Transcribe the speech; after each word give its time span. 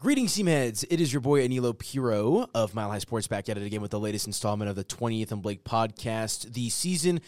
Greetings, 0.00 0.36
Seamheads. 0.36 0.84
It 0.90 1.00
is 1.00 1.12
your 1.12 1.20
boy 1.20 1.44
Aniello 1.44 1.76
Piro 1.76 2.46
of 2.54 2.72
Mile 2.72 2.92
High 2.92 3.00
Sports 3.00 3.26
back 3.26 3.48
at 3.48 3.58
it 3.58 3.64
again 3.64 3.80
with 3.80 3.90
the 3.90 3.98
latest 3.98 4.28
installment 4.28 4.70
of 4.70 4.76
the 4.76 4.84
20th 4.84 5.32
and 5.32 5.42
Blake 5.42 5.64
podcast. 5.64 6.52
The 6.52 6.70
season 6.70 7.20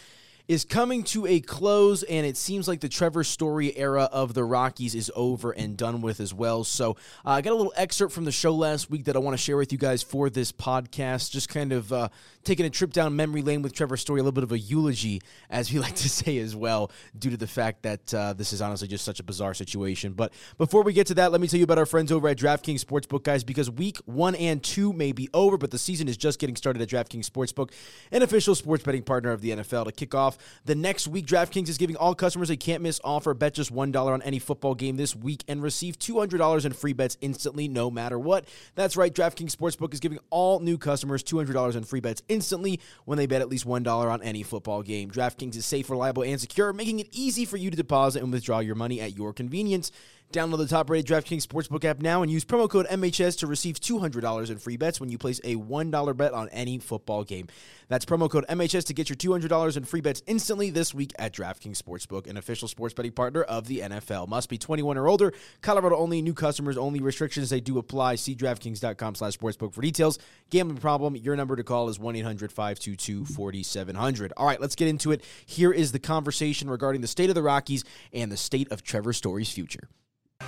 is 0.46 0.64
coming 0.64 1.02
to 1.02 1.26
a 1.26 1.40
close, 1.40 2.04
and 2.04 2.24
it 2.24 2.36
seems 2.36 2.68
like 2.68 2.78
the 2.78 2.88
Trevor 2.88 3.24
Story 3.24 3.76
era 3.76 4.08
of 4.12 4.34
the 4.34 4.44
Rockies 4.44 4.94
is 4.94 5.10
over 5.16 5.50
and 5.50 5.76
done 5.76 6.00
with 6.00 6.20
as 6.20 6.32
well. 6.32 6.62
So, 6.62 6.92
uh, 7.26 7.30
I 7.30 7.40
got 7.40 7.52
a 7.52 7.56
little 7.56 7.72
excerpt 7.74 8.12
from 8.12 8.24
the 8.24 8.30
show 8.30 8.54
last 8.54 8.88
week 8.88 9.06
that 9.06 9.16
I 9.16 9.18
want 9.18 9.34
to 9.34 9.42
share 9.42 9.56
with 9.56 9.72
you 9.72 9.78
guys 9.78 10.04
for 10.04 10.30
this 10.30 10.52
podcast. 10.52 11.32
Just 11.32 11.48
kind 11.48 11.72
of 11.72 11.92
uh, 11.92 12.08
taking 12.44 12.66
a 12.66 12.70
trip 12.70 12.92
down 12.92 13.14
memory 13.16 13.42
lane 13.42 13.62
with 13.62 13.72
Trevor 13.72 13.96
Story, 13.96 14.20
a 14.20 14.22
little 14.22 14.32
bit 14.32 14.44
of 14.44 14.52
a 14.52 14.58
eulogy, 14.58 15.20
as 15.48 15.72
we 15.72 15.78
like 15.80 15.94
to 15.96 16.08
say 16.08 16.38
as 16.38 16.56
well, 16.56 16.90
due 17.18 17.30
to 17.30 17.36
the 17.36 17.46
fact 17.46 17.82
that 17.82 18.14
uh, 18.14 18.32
this 18.32 18.52
is 18.52 18.62
honestly 18.62 18.88
just 18.88 19.04
such 19.04 19.20
a 19.20 19.22
bizarre 19.22 19.54
situation. 19.54 20.12
But 20.12 20.32
before 20.58 20.82
we 20.82 20.92
get 20.92 21.06
to 21.08 21.14
that, 21.14 21.32
let 21.32 21.40
me 21.40 21.48
tell 21.48 21.58
you 21.58 21.64
about 21.64 21.78
our 21.78 21.86
friends 21.86 22.12
over 22.12 22.28
at 22.28 22.38
DraftKings 22.38 22.84
Sportsbook, 22.84 23.24
guys, 23.24 23.44
because 23.44 23.70
week 23.70 23.98
one 24.06 24.34
and 24.34 24.62
two 24.62 24.92
may 24.92 25.12
be 25.12 25.28
over, 25.34 25.56
but 25.58 25.70
the 25.70 25.78
season 25.78 26.08
is 26.08 26.16
just 26.16 26.38
getting 26.38 26.56
started 26.56 26.82
at 26.82 26.88
DraftKings 26.88 27.28
Sportsbook, 27.28 27.70
an 28.12 28.22
official 28.22 28.54
sports 28.54 28.84
betting 28.84 29.02
partner 29.02 29.30
of 29.30 29.40
the 29.40 29.50
NFL. 29.50 29.86
To 29.86 29.92
kick 29.92 30.14
off 30.14 30.38
the 30.64 30.74
next 30.74 31.08
week, 31.08 31.26
DraftKings 31.26 31.68
is 31.68 31.78
giving 31.78 31.96
all 31.96 32.14
customers 32.14 32.50
a 32.50 32.56
can't 32.56 32.82
miss 32.82 33.00
offer. 33.04 33.34
Bet 33.34 33.54
just 33.54 33.72
$1 33.72 33.96
on 33.96 34.22
any 34.22 34.38
football 34.38 34.74
game 34.74 34.96
this 34.96 35.14
week 35.14 35.44
and 35.48 35.62
receive 35.62 35.98
$200 35.98 36.64
in 36.64 36.72
free 36.72 36.92
bets 36.92 37.16
instantly, 37.20 37.68
no 37.68 37.90
matter 37.90 38.18
what. 38.18 38.46
That's 38.74 38.96
right, 38.96 39.12
DraftKings 39.12 39.54
Sportsbook 39.54 39.92
is 39.92 40.00
giving 40.00 40.18
all 40.30 40.60
new 40.60 40.78
customers 40.78 41.22
$200 41.22 41.76
in 41.76 41.84
free 41.84 42.00
bets 42.00 42.22
instantly 42.30 42.80
when 43.04 43.18
they 43.18 43.26
bet 43.26 43.40
at 43.40 43.48
least 43.48 43.66
$1 43.66 44.10
on 44.10 44.22
any 44.22 44.42
football 44.42 44.82
game. 44.82 45.10
DraftKings 45.10 45.56
is 45.56 45.66
safe, 45.66 45.90
reliable, 45.90 46.22
and 46.22 46.40
secure, 46.40 46.72
making 46.72 47.00
it 47.00 47.08
easy 47.12 47.44
for 47.44 47.56
you 47.56 47.70
to 47.70 47.76
deposit 47.76 48.22
and 48.22 48.32
withdraw 48.32 48.60
your 48.60 48.76
money 48.76 49.00
at 49.00 49.16
your 49.16 49.32
convenience. 49.32 49.90
Download 50.32 50.58
the 50.58 50.68
top 50.68 50.88
rated 50.88 51.10
DraftKings 51.10 51.44
Sportsbook 51.44 51.84
app 51.84 51.98
now 51.98 52.22
and 52.22 52.30
use 52.30 52.44
promo 52.44 52.70
code 52.70 52.86
MHS 52.86 53.38
to 53.38 53.48
receive 53.48 53.80
$200 53.80 54.48
in 54.48 54.58
free 54.58 54.76
bets 54.76 55.00
when 55.00 55.10
you 55.10 55.18
place 55.18 55.40
a 55.42 55.56
$1 55.56 56.16
bet 56.16 56.32
on 56.32 56.48
any 56.50 56.78
football 56.78 57.24
game. 57.24 57.48
That's 57.90 58.04
promo 58.04 58.30
code 58.30 58.46
MHS 58.48 58.84
to 58.86 58.94
get 58.94 59.10
your 59.10 59.16
$200 59.16 59.76
in 59.76 59.84
free 59.84 60.00
bets 60.00 60.22
instantly 60.28 60.70
this 60.70 60.94
week 60.94 61.12
at 61.18 61.34
DraftKings 61.34 61.76
Sportsbook, 61.76 62.28
an 62.28 62.36
official 62.36 62.68
sports 62.68 62.94
betting 62.94 63.10
partner 63.10 63.42
of 63.42 63.66
the 63.66 63.80
NFL. 63.80 64.28
Must 64.28 64.48
be 64.48 64.56
21 64.56 64.96
or 64.96 65.08
older. 65.08 65.32
Colorado 65.60 65.96
only. 65.96 66.22
New 66.22 66.32
customers 66.32 66.78
only. 66.78 67.00
Restrictions, 67.00 67.50
they 67.50 67.60
do 67.60 67.78
apply. 67.78 68.14
See 68.14 68.36
DraftKings.com 68.36 69.16
slash 69.16 69.36
sportsbook 69.36 69.74
for 69.74 69.82
details. 69.82 70.20
Gambling 70.50 70.78
problem, 70.78 71.16
your 71.16 71.34
number 71.34 71.56
to 71.56 71.64
call 71.64 71.88
is 71.88 71.98
1-800-522-4700. 71.98 74.30
All 74.36 74.46
right, 74.46 74.60
let's 74.60 74.76
get 74.76 74.86
into 74.86 75.10
it. 75.10 75.24
Here 75.44 75.72
is 75.72 75.90
the 75.90 75.98
conversation 75.98 76.70
regarding 76.70 77.00
the 77.00 77.08
state 77.08 77.28
of 77.28 77.34
the 77.34 77.42
Rockies 77.42 77.82
and 78.12 78.30
the 78.30 78.36
state 78.36 78.70
of 78.70 78.84
Trevor 78.84 79.12
Story's 79.12 79.50
future 79.50 79.88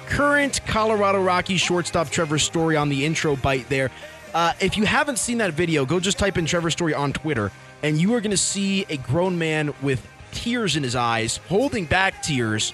current 0.07 0.61
Colorado 0.67 1.23
Rockies 1.23 1.61
shortstop 1.61 2.11
Trevor 2.11 2.39
Story 2.39 2.77
on 2.77 2.89
the 2.89 3.05
intro 3.05 3.37
bite 3.37 3.69
there. 3.69 3.91
Uh, 4.35 4.53
if 4.61 4.77
you 4.77 4.85
haven't 4.85 5.19
seen 5.19 5.39
that 5.39 5.53
video, 5.53 5.85
go 5.85 6.01
just 6.01 6.19
type 6.19 6.39
in 6.39 6.47
Trevor 6.47 6.71
Story 6.71 6.95
on 6.95 7.13
Twitter, 7.13 7.53
and 7.83 8.01
you 8.01 8.15
are 8.15 8.21
going 8.21 8.31
to 8.31 8.37
see 8.37 8.87
a 8.89 8.97
grown 8.97 9.39
man 9.39 9.75
with 9.83 10.07
tears 10.33 10.77
in 10.77 10.83
his 10.83 10.97
eyes, 10.97 11.37
holding 11.49 11.85
back 11.85 12.23
tears, 12.23 12.73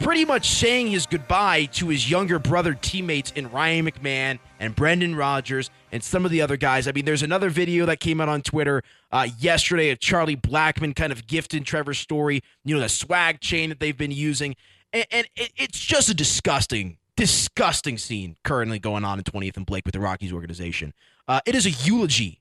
pretty 0.00 0.24
much 0.24 0.50
saying 0.50 0.88
his 0.88 1.06
goodbye 1.06 1.64
to 1.66 1.88
his 1.88 2.10
younger 2.10 2.38
brother 2.38 2.74
teammates 2.74 3.30
in 3.32 3.50
Ryan 3.50 3.86
McMahon 3.86 4.38
and 4.60 4.74
Brendan 4.76 5.14
Rodgers 5.14 5.70
and 5.92 6.02
some 6.02 6.24
of 6.24 6.30
the 6.30 6.42
other 6.42 6.56
guys. 6.56 6.86
I 6.86 6.92
mean, 6.92 7.04
there's 7.04 7.22
another 7.22 7.48
video 7.48 7.86
that 7.86 8.00
came 8.00 8.20
out 8.20 8.28
on 8.28 8.42
Twitter 8.42 8.82
uh, 9.12 9.28
yesterday 9.38 9.90
of 9.90 10.00
Charlie 10.00 10.36
Blackmon 10.36 10.94
kind 10.94 11.12
of 11.12 11.26
gifting 11.26 11.64
Trevor 11.64 11.94
Story, 11.94 12.42
you 12.64 12.74
know, 12.74 12.80
the 12.80 12.88
swag 12.88 13.40
chain 13.40 13.70
that 13.70 13.80
they've 13.80 13.96
been 13.96 14.10
using 14.10 14.56
and, 14.92 15.06
and 15.10 15.28
it, 15.36 15.52
it's 15.56 15.78
just 15.78 16.08
a 16.10 16.14
disgusting, 16.14 16.98
disgusting 17.16 17.98
scene 17.98 18.36
currently 18.44 18.78
going 18.78 19.04
on 19.04 19.18
in 19.18 19.24
20th 19.24 19.56
and 19.56 19.66
Blake 19.66 19.84
with 19.84 19.94
the 19.94 20.00
Rockies 20.00 20.32
organization. 20.32 20.92
Uh, 21.28 21.40
it 21.46 21.54
is 21.54 21.66
a 21.66 21.70
eulogy 21.70 22.40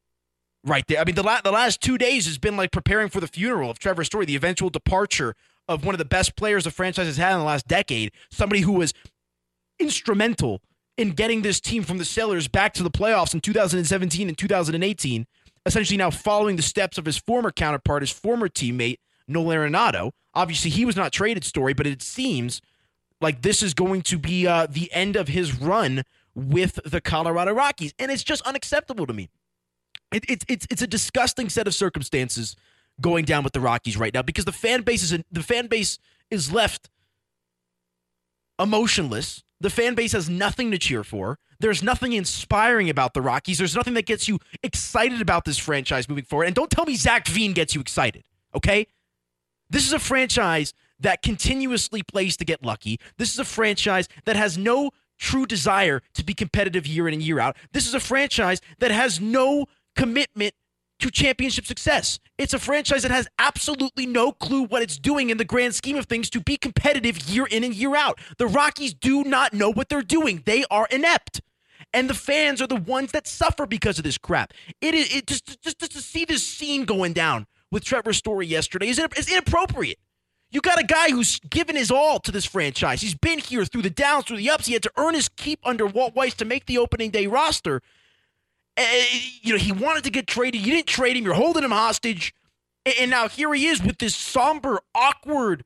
right 0.64 0.86
there. 0.88 1.00
I 1.00 1.04
mean, 1.04 1.16
the, 1.16 1.24
la- 1.24 1.42
the 1.42 1.52
last 1.52 1.82
two 1.82 1.98
days 1.98 2.26
has 2.26 2.38
been 2.38 2.58
like 2.58 2.72
preparing 2.72 3.10
for 3.10 3.20
the 3.20 3.28
funeral 3.28 3.70
of 3.70 3.80
Trevor 3.80 4.04
Story, 4.04 4.26
the 4.26 4.36
eventual 4.36 4.70
departure 4.70 5.36
of 5.68 5.86
one 5.86 5.96
of 5.96 6.00
the 6.00 6.06
best 6.06 6.36
players 6.36 6.64
the 6.64 6.72
franchise 6.72 7.08
has 7.08 7.18
had 7.18 7.34
in 7.34 7.40
the 7.40 7.46
last 7.46 7.68
decade, 7.68 8.12
somebody 8.30 8.62
who 8.62 8.74
was 8.74 8.94
instrumental 9.80 10.62
in 10.98 11.12
getting 11.12 11.42
this 11.42 11.60
team 11.60 11.84
from 11.84 11.98
the 11.98 12.06
Sailors 12.06 12.48
back 12.48 12.74
to 12.74 12.84
the 12.84 12.92
playoffs 12.92 13.34
in 13.34 13.42
2017 13.42 14.28
and 14.28 14.38
2018, 14.38 15.26
essentially 15.66 15.98
now 15.98 16.10
following 16.10 16.56
the 16.56 16.62
steps 16.62 16.98
of 16.98 17.06
his 17.06 17.18
former 17.18 17.52
counterpart, 17.52 18.04
his 18.04 18.12
former 18.12 18.50
teammate, 18.50 18.98
Nolan 19.28 19.58
Arenado. 19.58 20.12
Obviously, 20.34 20.70
he 20.70 20.86
was 20.86 20.96
not 20.96 21.12
traded 21.12 21.44
story, 21.44 21.74
but 21.74 21.88
it 21.88 22.02
seems 22.02 22.62
like 23.22 23.42
this 23.42 23.64
is 23.64 23.74
going 23.74 24.02
to 24.04 24.18
be 24.18 24.48
uh, 24.48 24.68
the 24.70 24.92
end 24.92 25.16
of 25.16 25.28
his 25.28 25.60
run 25.60 26.04
with 26.34 26.80
the 26.86 27.02
Colorado 27.02 27.54
Rockies, 27.54 27.94
and 28.00 28.12
it's 28.12 28.24
just 28.24 28.42
unacceptable 28.44 29.06
to 29.06 29.14
me. 29.14 29.30
It, 30.12 30.30
it, 30.30 30.44
it's 30.48 30.68
it's 30.70 30.82
a 30.82 30.88
disgusting 30.88 31.50
set 31.50 31.68
of 31.68 31.74
circumstances 31.74 32.56
going 33.00 33.26
down 33.26 33.44
with 33.44 33.54
the 33.54 33.62
Rockies 33.62 33.98
right 33.98 34.14
now 34.14 34.22
because 34.22 34.46
the 34.46 34.52
fan 34.52 34.82
base 34.82 35.04
is 35.04 35.18
the 35.32 35.44
fan 35.44 35.68
base 35.68 36.00
is 36.30 36.52
left 36.52 36.90
emotionless. 38.60 39.44
The 39.60 39.70
fan 39.70 39.94
base 39.94 40.14
has 40.14 40.30
nothing 40.30 40.72
to 40.72 40.78
cheer 40.78 41.04
for. 41.04 41.38
There's 41.60 41.84
nothing 41.84 42.14
inspiring 42.14 42.90
about 42.90 43.14
the 43.14 43.22
Rockies. 43.22 43.60
There's 43.60 43.76
nothing 43.76 43.94
that 43.94 44.08
gets 44.08 44.28
you 44.28 44.40
excited 44.64 45.22
about 45.22 45.46
this 45.46 45.60
franchise 45.60 46.10
moving 46.10 46.24
forward. 46.26 46.46
And 46.46 46.56
don't 46.56 46.72
tell 46.72 46.86
me 46.86 46.96
Zac 46.96 47.28
Veen 47.28 47.54
gets 47.54 47.76
you 47.76 47.82
excited, 47.82 48.24
okay? 48.56 48.88
This 49.70 49.86
is 49.86 49.94
a 49.94 50.00
franchise 50.00 50.74
that 51.02 51.22
continuously 51.22 52.04
plays 52.04 52.38
to 52.38 52.46
get 52.46 52.64
lucky. 52.64 53.00
This 53.18 53.34
is 53.34 53.40
a 53.40 53.46
franchise 53.46 54.08
that 54.26 54.36
has 54.36 54.58
no 54.58 54.92
true 55.20 55.46
desire 55.46 56.02
to 56.14 56.24
be 56.24 56.34
competitive 56.34 56.88
year 56.88 57.08
in 57.08 57.14
and 57.14 57.24
year 57.24 57.40
out. 57.40 57.56
This 57.74 57.88
is 57.88 57.94
a 57.94 58.00
franchise 58.00 58.60
that 58.80 58.92
has 58.92 59.22
no 59.22 59.66
commitment 59.96 60.54
to 61.00 61.12
championship 61.12 61.66
success. 61.66 62.20
It's 62.38 62.54
a 62.54 62.60
franchise 62.60 63.02
that 63.04 63.12
has 63.12 63.28
absolutely 63.40 64.06
no 64.06 64.32
clue 64.32 64.64
what 64.64 64.82
it's 64.84 64.98
doing 64.98 65.30
in 65.30 65.38
the 65.38 65.46
grand 65.46 65.76
scheme 65.76 65.98
of 65.98 66.06
things 66.06 66.30
to 66.32 66.40
be 66.40 66.58
competitive 66.58 67.30
year 67.30 67.48
in 67.48 67.64
and 67.64 67.74
year 67.74 67.96
out. 67.96 68.20
The 68.38 68.48
Rockies 68.48 68.94
do 68.94 69.24
not 69.24 69.54
know 69.54 69.72
what 69.72 69.90
they're 69.90 70.04
doing. 70.04 70.44
They 70.46 70.64
are 70.70 70.88
inept. 70.92 71.42
And 71.94 72.10
the 72.10 72.14
fans 72.14 72.62
are 72.62 72.68
the 72.68 72.76
ones 72.76 73.12
that 73.12 73.28
suffer 73.28 73.66
because 73.66 73.98
of 73.98 74.04
this 74.04 74.18
crap. 74.18 74.54
It 74.80 74.94
is 74.94 75.14
it 75.14 75.28
just, 75.28 75.62
just, 75.62 75.80
just 75.80 75.92
to 75.92 76.02
see 76.02 76.24
this 76.24 76.48
scene 76.48 76.86
going 76.86 77.14
down 77.14 77.48
with 77.72 77.84
Trevor 77.84 78.14
Story 78.14 78.46
yesterday 78.46 78.88
is, 78.88 79.00
is 79.18 79.30
inappropriate. 79.30 79.98
You 80.52 80.60
got 80.60 80.80
a 80.80 80.84
guy 80.84 81.12
who's 81.12 81.40
given 81.40 81.78
his 81.78 81.90
all 81.90 82.20
to 82.20 82.32
this 82.32 82.46
franchise. 82.46 83.02
He's 83.02 83.16
been 83.16 83.40
here 83.40 83.64
through 83.64 83.84
the 83.84 83.90
downs, 83.90 84.26
through 84.26 84.38
the 84.38 84.50
ups. 84.50 84.66
He 84.66 84.74
had 84.74 84.84
to 84.84 84.92
earn 84.98 85.14
his 85.14 85.30
keep 85.30 85.60
under 85.64 85.86
Walt 85.86 86.14
Weiss 86.14 86.34
to 86.36 86.46
make 86.46 86.66
the 86.66 86.78
opening 86.78 87.10
day 87.10 87.26
roster. 87.28 87.82
Uh, 88.78 88.84
you 89.42 89.54
know, 89.54 89.60
he 89.60 89.72
wanted 89.72 90.04
to 90.04 90.10
get 90.10 90.28
traded. 90.28 90.66
You 90.66 90.74
didn't 90.74 90.88
trade 90.88 91.16
him. 91.16 91.24
You're 91.24 91.34
holding 91.36 91.64
him 91.64 91.72
hostage. 91.72 92.34
And 93.00 93.12
now 93.12 93.28
here 93.28 93.54
he 93.54 93.68
is 93.68 93.82
with 93.82 94.00
this 94.00 94.16
somber, 94.16 94.82
awkward 94.94 95.64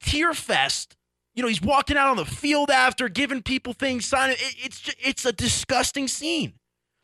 tear 0.00 0.34
fest. 0.34 0.96
You 1.34 1.42
know, 1.42 1.48
he's 1.48 1.62
walking 1.62 1.96
out 1.96 2.08
on 2.08 2.16
the 2.16 2.24
field 2.24 2.70
after 2.70 3.08
giving 3.08 3.42
people 3.42 3.72
things, 3.72 4.06
signing. 4.06 4.36
It's 4.40 4.80
just, 4.80 4.96
it's 5.00 5.24
a 5.24 5.32
disgusting 5.32 6.08
scene, 6.08 6.54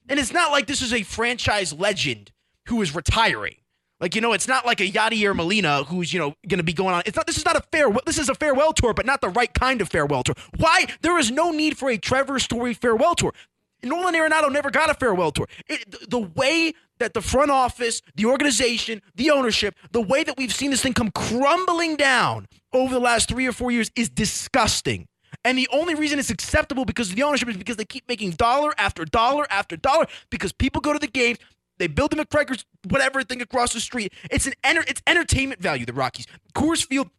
and 0.08 0.18
it's 0.18 0.32
not 0.32 0.50
like 0.50 0.66
this 0.66 0.82
is 0.82 0.92
a 0.92 1.02
franchise 1.04 1.72
legend 1.72 2.32
who 2.66 2.82
is 2.82 2.94
retiring. 2.94 3.56
Like 4.04 4.14
you 4.14 4.20
know, 4.20 4.34
it's 4.34 4.46
not 4.46 4.66
like 4.66 4.82
a 4.82 4.90
Yadier 4.90 5.34
Molina 5.34 5.84
who's 5.84 6.12
you 6.12 6.20
know 6.20 6.34
going 6.46 6.58
to 6.58 6.62
be 6.62 6.74
going 6.74 6.94
on. 6.94 7.02
It's 7.06 7.16
not. 7.16 7.26
This 7.26 7.38
is 7.38 7.44
not 7.46 7.56
a 7.56 7.62
farewell. 7.72 8.02
This 8.04 8.18
is 8.18 8.28
a 8.28 8.34
farewell 8.34 8.74
tour, 8.74 8.92
but 8.92 9.06
not 9.06 9.22
the 9.22 9.30
right 9.30 9.50
kind 9.54 9.80
of 9.80 9.88
farewell 9.88 10.22
tour. 10.22 10.34
Why? 10.58 10.84
There 11.00 11.18
is 11.18 11.30
no 11.30 11.52
need 11.52 11.78
for 11.78 11.88
a 11.88 11.96
Trevor 11.96 12.38
Story 12.38 12.74
farewell 12.74 13.14
tour. 13.14 13.32
Nolan 13.82 14.12
Arenado 14.12 14.52
never 14.52 14.70
got 14.70 14.90
a 14.90 14.94
farewell 14.94 15.32
tour. 15.32 15.48
It, 15.68 16.10
the 16.10 16.18
way 16.18 16.74
that 16.98 17.14
the 17.14 17.22
front 17.22 17.50
office, 17.50 18.02
the 18.14 18.26
organization, 18.26 19.00
the 19.14 19.30
ownership, 19.30 19.74
the 19.92 20.02
way 20.02 20.22
that 20.22 20.36
we've 20.36 20.52
seen 20.52 20.70
this 20.70 20.82
thing 20.82 20.92
come 20.92 21.10
crumbling 21.10 21.96
down 21.96 22.46
over 22.74 22.92
the 22.92 23.00
last 23.00 23.30
three 23.30 23.46
or 23.46 23.52
four 23.52 23.70
years 23.70 23.90
is 23.96 24.10
disgusting. 24.10 25.06
And 25.44 25.58
the 25.58 25.68
only 25.72 25.94
reason 25.94 26.18
it's 26.18 26.30
acceptable 26.30 26.84
because 26.84 27.10
of 27.10 27.16
the 27.16 27.22
ownership 27.22 27.48
is 27.48 27.56
because 27.56 27.76
they 27.76 27.84
keep 27.84 28.06
making 28.08 28.32
dollar 28.32 28.72
after 28.78 29.04
dollar 29.04 29.46
after 29.50 29.76
dollar 29.76 30.06
because 30.30 30.52
people 30.52 30.80
go 30.80 30.92
to 30.92 30.98
the 30.98 31.06
games, 31.06 31.38
they 31.78 31.86
build 31.86 32.12
the 32.12 32.16
McGregor's 32.16 32.64
whatever 32.88 33.22
thing 33.22 33.42
across 33.42 33.72
the 33.72 33.80
street. 33.80 34.12
It's 34.30 34.46
an 34.46 34.54
enter, 34.62 34.84
it's 34.86 35.02
entertainment 35.06 35.60
value. 35.60 35.86
The 35.86 35.92
Rockies, 35.92 36.26
Coors 36.54 36.84
Field 36.84 37.10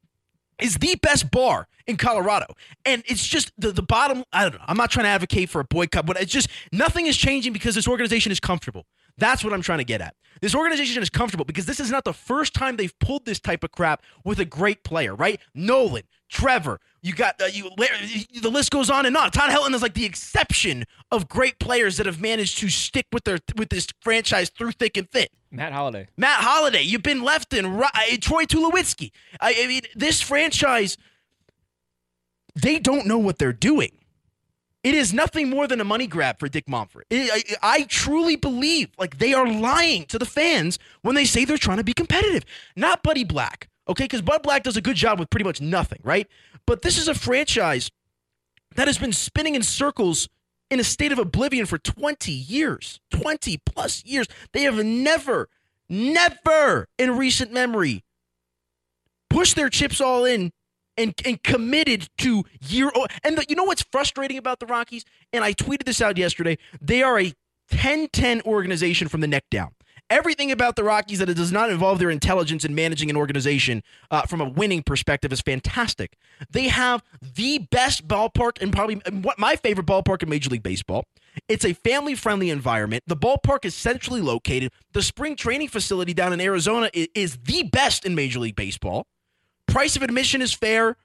is 0.60 0.78
the 0.78 0.96
best 1.02 1.32
bar 1.32 1.68
in 1.88 1.98
Colorado, 1.98 2.56
and 2.86 3.04
it's 3.08 3.26
just 3.26 3.52
the 3.58 3.72
the 3.72 3.84
bottom. 3.84 4.24
I 4.32 4.44
don't 4.44 4.54
know. 4.54 4.66
I'm 4.68 4.78
not 4.78 4.92
trying 4.92 5.06
to 5.06 5.10
advocate 5.10 5.50
for 5.50 5.60
a 5.60 5.66
boycott, 5.66 6.06
but 6.06 6.20
it's 6.20 6.32
just 6.32 6.50
nothing 6.72 7.06
is 7.06 7.18
changing 7.18 7.54
because 7.54 7.76
this 7.76 7.88
organization 7.88 8.32
is 8.32 8.40
comfortable. 8.40 8.86
That's 9.18 9.44
what 9.44 9.54
I'm 9.54 9.62
trying 9.62 9.80
to 9.80 9.86
get 9.86 10.02
at. 10.02 10.16
This 10.42 10.56
organization 10.56 11.02
is 11.02 11.10
comfortable 11.10 11.46
because 11.46 11.66
this 11.66 11.80
is 11.80 11.90
not 11.90 12.04
the 12.04 12.14
first 12.14 12.54
time 12.54 12.76
they've 12.76 12.98
pulled 13.00 13.26
this 13.26 13.40
type 13.40 13.64
of 13.64 13.72
crap 13.72 14.04
with 14.26 14.40
a 14.40 14.46
great 14.46 14.84
player, 14.84 15.16
right? 15.16 15.40
Nolan, 15.54 16.04
Trevor, 16.36 16.82
you 17.02 17.14
got 17.14 17.42
uh, 17.42 17.46
you. 17.46 17.70
The 18.42 18.50
list 18.50 18.72
goes 18.72 18.90
on 18.90 19.06
and 19.06 19.16
on. 19.16 19.32
Todd 19.32 19.50
Helton 19.50 19.74
is 19.74 19.82
like 19.82 19.94
the 19.94 20.04
exception 20.04 20.84
of 21.10 21.30
great 21.30 21.60
players 21.60 21.96
that 21.96 22.06
have 22.06 22.20
managed 22.20 22.58
to 22.58 22.68
stick 22.68 23.06
with 23.14 23.24
their 23.24 23.38
with 23.56 23.70
this 23.70 23.88
franchise 24.02 24.50
through 24.50 24.74
thick 24.74 24.98
and 24.98 25.10
thin. 25.10 25.28
Matt 25.50 25.72
Holliday. 25.72 26.08
Matt 26.18 26.42
Holliday. 26.42 26.82
You've 26.82 27.04
been 27.04 27.24
left 27.24 27.54
in 27.54 27.66
uh, 27.66 27.88
Troy 28.20 28.44
Tulowitzki. 28.44 29.12
I, 29.40 29.56
I 29.64 29.68
mean, 29.68 29.84
this 29.96 30.22
franchise, 30.22 30.98
they 32.54 32.80
don't 32.80 33.06
know 33.06 33.18
what 33.18 33.38
they're 33.40 33.54
doing 33.54 33.92
It 34.84 34.94
is 34.94 35.14
nothing 35.14 35.50
more 35.50 35.68
than 35.68 35.80
a 35.80 35.86
money 35.86 36.08
grab 36.08 36.38
for 36.40 36.50
Dick 36.50 36.66
Monfort. 36.68 37.04
It, 37.10 37.58
I, 37.64 37.78
I, 37.80 37.84
truly 37.84 38.36
believe 38.36 38.90
like 38.98 39.20
they 39.20 39.34
are 39.34 39.48
lying 39.48 40.06
to 40.08 40.20
the 40.20 40.26
fans 40.26 40.80
when 41.02 41.16
they 41.16 41.26
say 41.26 41.46
they're 41.46 41.58
trying 41.58 41.78
to 41.78 41.84
be 41.86 41.94
competitive. 41.94 42.44
Not 42.76 43.04
Buddy 43.04 43.24
Black, 43.24 43.70
okay? 43.88 44.06
Because 44.06 44.22
Bud 44.22 44.44
Black 44.44 44.64
does 44.64 44.78
a 44.78 44.82
good 44.82 44.96
job 44.96 45.20
with 45.20 45.30
pretty 45.30 45.44
much 45.44 45.62
nothing, 45.62 46.00
right? 46.04 46.28
But 46.66 46.82
this 46.82 46.98
is 46.98 47.08
a 47.08 47.16
franchise 47.16 47.92
that 48.76 48.88
has 48.88 48.98
been 48.98 49.14
spinning 49.14 49.56
in 49.56 49.64
circles 49.64 50.30
in 50.70 50.80
a 50.80 50.84
state 50.84 51.12
of 51.12 51.20
oblivion 51.20 51.66
for 51.66 51.78
20 51.78 52.32
years, 52.32 53.00
20 53.12 53.58
plus 53.66 54.04
years. 54.06 54.28
They 54.52 54.64
have 54.64 54.84
never, 54.84 55.50
never 55.90 56.88
in 56.98 57.18
recent 57.18 57.54
memory 57.54 58.04
pushed 59.30 59.56
their 59.56 59.70
chips 59.70 60.02
all 60.02 60.26
in 60.26 60.52
and, 60.98 61.14
and 61.26 61.42
committed 61.44 62.10
to 62.20 62.46
year. 62.62 62.92
And 63.24 63.38
the, 63.38 63.46
you 63.48 63.56
know 63.56 63.64
what's 63.66 63.84
frustrating 63.92 64.38
about 64.38 64.60
the 64.60 64.66
Rockies? 64.66 65.06
And 65.34 65.44
I 65.44 65.54
tweeted 65.54 65.84
this 65.84 66.02
out 66.02 66.18
yesterday. 66.18 66.58
They 66.82 67.04
are 67.04 67.20
a 67.20 67.34
10 67.70 68.10
10 68.10 68.42
organization 68.44 69.08
from 69.08 69.22
the 69.22 69.28
neck 69.28 69.46
down. 69.50 69.72
Everything 70.16 70.50
about 70.50 70.78
the 70.78 70.84
Rockies 70.86 71.20
that 71.20 71.28
it 71.28 71.34
does 71.34 71.52
not 71.52 71.70
involve 71.70 72.00
their 72.00 72.10
intelligence 72.10 72.64
in 72.64 72.74
managing 72.74 73.10
an 73.10 73.18
organization 73.18 73.84
uh, 74.10 74.22
from 74.22 74.40
a 74.40 74.48
winning 74.48 74.82
perspective 74.82 75.34
is 75.34 75.42
fantastic. 75.42 76.16
They 76.50 76.70
have 76.70 77.04
the 77.22 77.58
best 77.70 78.08
ballpark 78.08 78.62
and 78.62 78.72
probably 78.72 79.02
what 79.12 79.38
my 79.38 79.58
favorite 79.58 79.86
ballpark 79.86 80.24
in 80.24 80.30
Major 80.30 80.50
League 80.52 80.64
Baseball. 80.64 81.04
It's 81.50 81.66
a 81.66 81.74
family 81.74 82.16
friendly 82.16 82.50
environment. 82.50 83.04
The 83.06 83.18
ballpark 83.18 83.66
is 83.66 83.76
centrally 83.76 84.22
located. 84.22 84.72
The 84.94 85.02
spring 85.02 85.36
training 85.36 85.68
facility 85.68 86.14
down 86.14 86.32
in 86.32 86.40
Arizona 86.40 86.90
is, 86.94 87.10
is 87.14 87.38
the 87.44 87.64
best 87.64 88.06
in 88.06 88.16
Major 88.16 88.40
League 88.40 88.56
Baseball. 88.56 89.08
Price 89.68 89.98
of 89.98 90.02
admission 90.02 90.42
is 90.42 90.54
fair. 90.54 90.96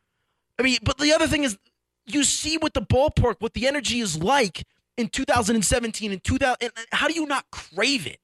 I 0.56 0.62
mean, 0.62 0.78
but 0.84 0.98
the 0.98 1.12
other 1.12 1.26
thing 1.26 1.42
is, 1.42 1.58
you 2.06 2.22
see 2.22 2.58
what 2.58 2.74
the 2.74 2.82
ballpark, 2.82 3.40
what 3.40 3.54
the 3.54 3.66
energy 3.66 3.98
is 3.98 4.22
like 4.22 4.62
in 4.96 5.08
2017 5.08 6.12
and 6.12 6.22
2000. 6.22 6.56
And 6.60 6.70
how 6.92 7.08
do 7.08 7.14
you 7.14 7.26
not 7.26 7.50
crave 7.50 8.06
it? 8.06 8.20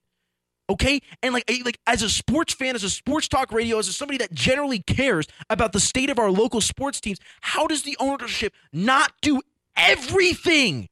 Okay, 0.69 1.01
and 1.23 1.33
like 1.33 1.49
like 1.65 1.79
as 1.87 2.03
a 2.03 2.11
sports 2.11 2.53
fan, 2.53 2.75
as 2.75 2.83
a 2.83 2.91
sports 2.91 3.29
talk 3.29 3.53
radio, 3.53 3.79
as 3.79 3.95
somebody 3.95 4.19
that 4.19 4.33
generally 4.33 4.81
cares 4.81 5.27
about 5.49 5.73
the 5.73 5.79
state 5.79 6.11
of 6.11 6.19
our 6.19 6.31
local 6.31 6.61
sports 6.61 7.01
teams, 7.01 7.21
how 7.41 7.69
does 7.69 7.83
the 7.85 7.97
ownership 8.01 8.53
not 8.73 9.13
do 9.21 9.41
everything, 9.77 10.89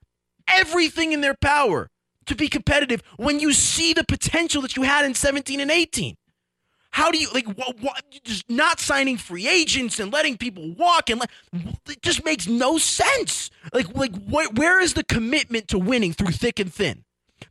everything 0.46 1.12
in 1.12 1.22
their 1.22 1.34
power 1.34 1.90
to 2.26 2.36
be 2.36 2.48
competitive 2.48 3.02
when 3.16 3.40
you 3.40 3.52
see 3.52 3.92
the 3.92 4.04
potential 4.04 4.62
that 4.62 4.76
you 4.76 4.82
had 4.82 5.04
in 5.04 5.12
17 5.14 5.58
and 5.58 5.70
18? 5.72 6.16
How 6.92 7.10
do 7.10 7.18
you 7.18 7.26
like 7.34 7.46
what, 7.46 7.80
what 7.80 8.04
just 8.22 8.48
not 8.48 8.78
signing 8.78 9.16
free 9.16 9.48
agents 9.48 9.98
and 9.98 10.12
letting 10.12 10.36
people 10.36 10.72
walk 10.74 11.10
and 11.10 11.18
like 11.18 11.30
it 11.88 12.00
just 12.02 12.24
makes 12.24 12.46
no 12.46 12.78
sense. 12.78 13.50
Like 13.72 13.92
like 13.96 14.14
what, 14.14 14.54
where 14.54 14.80
is 14.80 14.94
the 14.94 15.02
commitment 15.02 15.66
to 15.68 15.78
winning 15.80 16.12
through 16.12 16.30
thick 16.30 16.60
and 16.60 16.72
thin? 16.72 17.02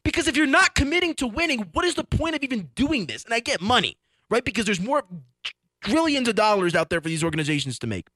Because 0.04 0.28
if 0.28 0.36
you're 0.38 0.48
not 0.48 0.76
committing 0.76 1.14
to 1.16 1.28
winning, 1.28 1.70
what 1.74 1.86
is 1.86 1.96
the 1.96 2.04
point 2.04 2.36
of 2.36 2.44
even 2.44 2.70
doing 2.76 3.06
this? 3.06 3.24
And 3.26 3.34
I 3.34 3.40
get 3.40 3.62
money, 3.62 3.98
right? 4.30 4.44
Because 4.44 4.66
there's 4.66 4.82
more 4.82 5.04
trillions 5.82 6.28
of 6.28 6.36
dollars 6.36 6.76
out 6.76 6.90
there 6.90 7.02
for 7.02 7.10
these 7.10 7.24
organizations 7.24 7.78
to 7.80 7.88
make 7.88 8.08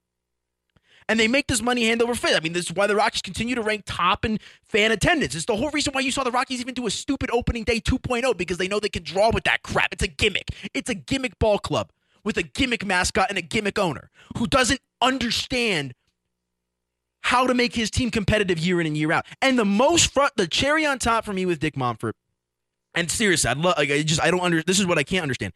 and 1.09 1.19
they 1.19 1.27
make 1.27 1.47
this 1.47 1.62
money 1.62 1.85
hand 1.85 2.01
over 2.01 2.15
fist. 2.15 2.35
I 2.35 2.39
mean, 2.41 2.53
this 2.53 2.65
is 2.65 2.74
why 2.74 2.88
the 2.88 2.95
Rockies 2.95 3.21
continue 3.21 3.56
to 3.56 3.62
rank 3.62 3.83
top 3.85 4.25
in 4.25 4.39
fan 4.63 4.91
attendance. 4.91 5.35
It's 5.35 5.45
the 5.45 5.56
whole 5.56 5.69
reason 5.69 5.94
why 5.94 6.01
you 6.01 6.12
saw 6.12 6.24
the 6.24 6.31
Rockies 6.31 6.59
even 6.59 6.74
do 6.74 6.88
a 6.88 6.91
stupid 6.91 7.29
opening 7.31 7.63
day 7.63 7.79
2.0 7.79 8.35
because 8.38 8.57
they 8.57 8.68
know 8.68 8.79
they 8.79 8.89
can 8.89 9.03
draw 9.03 9.31
with 9.33 9.45
that 9.45 9.63
crap. 9.63 9.89
It's 9.94 10.03
a 10.03 10.07
gimmick. 10.07 10.50
It's 10.74 10.89
a 10.89 10.95
gimmick 10.95 11.39
ball 11.39 11.59
club 11.59 11.91
with 12.24 12.38
a 12.38 12.44
gimmick 12.44 12.85
mascot 12.85 13.27
and 13.29 13.38
a 13.38 13.41
gimmick 13.41 13.79
owner 13.79 14.09
who 14.38 14.47
doesn't 14.47 14.81
understand 15.01 15.94
how 17.27 17.45
to 17.45 17.53
make 17.53 17.75
his 17.75 17.91
team 17.91 18.09
competitive 18.09 18.57
year 18.57 18.79
in 18.79 18.88
and 18.88 18.95
year 18.95 19.12
out. 19.12 19.25
And 19.41 19.59
the 19.59 19.65
most 19.65 20.13
front, 20.13 20.31
the 20.38 20.47
cherry 20.47 20.85
on 20.85 20.97
top 20.97 21.25
for 21.25 21.33
me 21.33 21.45
with 21.45 21.59
Dick 21.59 21.75
Monfort, 21.75 22.13
and 22.95 23.12
seriously, 23.12 23.50
I 23.50 23.53
love. 23.53 23.75
Like, 23.77 23.91
I 23.91 24.01
just 24.01 24.21
I 24.24 24.31
don't 24.31 24.39
under. 24.39 24.63
This 24.63 24.79
is 24.79 24.88
what 24.88 24.97
I 24.97 25.03
can't 25.03 25.24
understand. 25.24 25.51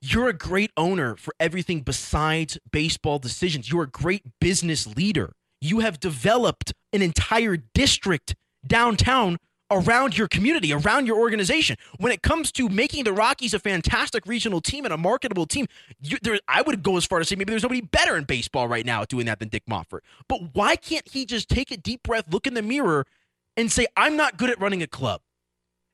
You're 0.00 0.28
a 0.28 0.32
great 0.32 0.70
owner 0.76 1.16
for 1.16 1.34
everything 1.40 1.80
besides 1.80 2.56
baseball 2.70 3.18
decisions. 3.18 3.70
You're 3.70 3.82
a 3.82 3.90
great 3.90 4.22
business 4.40 4.86
leader. 4.86 5.32
You 5.60 5.80
have 5.80 5.98
developed 5.98 6.72
an 6.92 7.02
entire 7.02 7.56
district 7.56 8.36
downtown 8.64 9.38
around 9.70 10.16
your 10.16 10.28
community, 10.28 10.72
around 10.72 11.06
your 11.06 11.18
organization. 11.18 11.76
When 11.98 12.12
it 12.12 12.22
comes 12.22 12.52
to 12.52 12.68
making 12.68 13.04
the 13.04 13.12
Rockies 13.12 13.54
a 13.54 13.58
fantastic 13.58 14.26
regional 14.26 14.60
team 14.60 14.84
and 14.84 14.94
a 14.94 14.96
marketable 14.96 15.46
team, 15.46 15.66
you, 16.00 16.18
there, 16.22 16.38
I 16.48 16.62
would 16.62 16.82
go 16.82 16.96
as 16.96 17.04
far 17.04 17.18
to 17.18 17.24
say 17.24 17.36
maybe 17.36 17.50
there's 17.50 17.62
nobody 17.62 17.80
better 17.80 18.16
in 18.16 18.24
baseball 18.24 18.68
right 18.68 18.86
now 18.86 19.04
doing 19.04 19.26
that 19.26 19.38
than 19.38 19.48
Dick 19.48 19.64
Monfort. 19.68 20.00
But 20.28 20.54
why 20.54 20.76
can't 20.76 21.08
he 21.08 21.26
just 21.26 21.48
take 21.48 21.70
a 21.70 21.76
deep 21.76 22.02
breath, 22.02 22.24
look 22.30 22.46
in 22.46 22.54
the 22.54 22.62
mirror, 22.62 23.06
and 23.56 23.70
say, 23.70 23.86
I'm 23.96 24.16
not 24.16 24.36
good 24.36 24.50
at 24.50 24.60
running 24.60 24.82
a 24.82 24.86
club? 24.86 25.20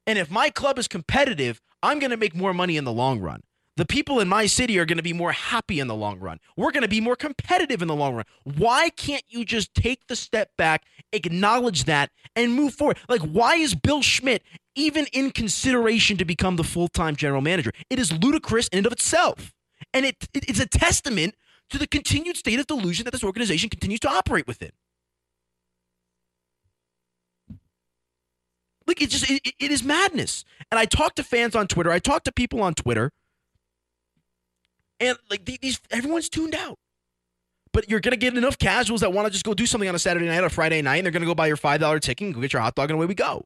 And 0.06 0.18
if 0.18 0.30
my 0.30 0.50
club 0.50 0.78
is 0.78 0.88
competitive, 0.88 1.60
I'm 1.82 1.98
going 1.98 2.10
to 2.10 2.16
make 2.16 2.34
more 2.34 2.52
money 2.52 2.76
in 2.76 2.84
the 2.84 2.92
long 2.92 3.20
run 3.20 3.42
the 3.76 3.86
people 3.86 4.20
in 4.20 4.28
my 4.28 4.46
city 4.46 4.78
are 4.78 4.84
going 4.84 4.98
to 4.98 5.02
be 5.02 5.12
more 5.12 5.32
happy 5.32 5.80
in 5.80 5.86
the 5.86 5.94
long 5.94 6.18
run. 6.20 6.38
We're 6.56 6.72
going 6.72 6.82
to 6.82 6.88
be 6.88 7.00
more 7.00 7.16
competitive 7.16 7.80
in 7.80 7.88
the 7.88 7.94
long 7.94 8.14
run. 8.14 8.24
Why 8.44 8.90
can't 8.90 9.24
you 9.28 9.44
just 9.44 9.74
take 9.74 10.06
the 10.08 10.16
step 10.16 10.50
back, 10.58 10.84
acknowledge 11.12 11.84
that, 11.84 12.10
and 12.36 12.52
move 12.52 12.74
forward? 12.74 12.98
Like, 13.08 13.22
why 13.22 13.54
is 13.54 13.74
Bill 13.74 14.02
Schmidt 14.02 14.42
even 14.74 15.06
in 15.12 15.30
consideration 15.30 16.16
to 16.18 16.24
become 16.24 16.56
the 16.56 16.64
full 16.64 16.88
time 16.88 17.16
general 17.16 17.40
manager? 17.40 17.72
It 17.88 17.98
is 17.98 18.12
ludicrous 18.12 18.68
in 18.68 18.78
and 18.78 18.86
of 18.86 18.92
itself. 18.92 19.54
And 19.94 20.04
it, 20.04 20.28
it, 20.34 20.48
it's 20.48 20.60
a 20.60 20.66
testament 20.66 21.34
to 21.70 21.78
the 21.78 21.86
continued 21.86 22.36
state 22.36 22.60
of 22.60 22.66
delusion 22.66 23.04
that 23.04 23.12
this 23.12 23.24
organization 23.24 23.70
continues 23.70 24.00
to 24.00 24.10
operate 24.10 24.46
within. 24.46 24.70
Look, 28.86 29.00
it 29.00 29.08
just 29.08 29.30
it, 29.30 29.54
it 29.58 29.70
is 29.70 29.82
madness. 29.82 30.44
And 30.70 30.78
I 30.78 30.84
talk 30.84 31.14
to 31.14 31.24
fans 31.24 31.56
on 31.56 31.68
Twitter. 31.68 31.90
I 31.90 31.98
talk 31.98 32.24
to 32.24 32.32
people 32.32 32.60
on 32.60 32.74
Twitter 32.74 33.12
and 35.02 35.18
like 35.30 35.44
these, 35.44 35.80
everyone's 35.90 36.28
tuned 36.28 36.54
out. 36.54 36.78
But 37.72 37.88
you're 37.88 38.00
gonna 38.00 38.16
get 38.16 38.36
enough 38.36 38.58
casuals 38.58 39.00
that 39.00 39.12
want 39.12 39.26
to 39.26 39.32
just 39.32 39.44
go 39.44 39.54
do 39.54 39.66
something 39.66 39.88
on 39.88 39.94
a 39.94 39.98
Saturday 39.98 40.26
night 40.26 40.44
or 40.44 40.50
Friday 40.50 40.82
night, 40.82 40.96
and 40.96 41.06
they're 41.06 41.12
gonna 41.12 41.26
go 41.26 41.34
buy 41.34 41.46
your 41.46 41.56
five 41.56 41.80
dollar 41.80 41.98
ticket 41.98 42.26
and 42.26 42.34
go 42.34 42.40
get 42.40 42.52
your 42.52 42.62
hot 42.62 42.74
dog, 42.74 42.90
and 42.90 42.96
away 42.96 43.06
we 43.06 43.14
go. 43.14 43.44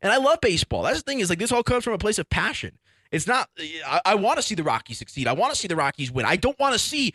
And 0.00 0.12
I 0.12 0.18
love 0.18 0.40
baseball. 0.40 0.82
That's 0.82 0.98
the 0.98 1.10
thing 1.10 1.20
is 1.20 1.30
like 1.30 1.38
this 1.38 1.52
all 1.52 1.62
comes 1.62 1.84
from 1.84 1.94
a 1.94 1.98
place 1.98 2.18
of 2.18 2.28
passion. 2.28 2.78
It's 3.10 3.26
not. 3.26 3.48
I, 3.86 4.00
I 4.04 4.14
want 4.14 4.38
to 4.38 4.42
see 4.42 4.54
the 4.54 4.62
Rockies 4.62 4.98
succeed. 4.98 5.26
I 5.26 5.32
want 5.32 5.52
to 5.52 5.58
see 5.58 5.68
the 5.68 5.76
Rockies 5.76 6.10
win. 6.10 6.26
I 6.26 6.36
don't 6.36 6.58
want 6.58 6.74
to 6.74 6.78
see 6.78 7.14